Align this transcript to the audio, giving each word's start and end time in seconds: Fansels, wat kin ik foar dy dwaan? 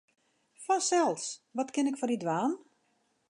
Fansels, 0.65 1.25
wat 1.57 1.71
kin 1.73 1.89
ik 1.89 1.99
foar 1.99 2.11
dy 2.11 2.17
dwaan? 2.21 2.53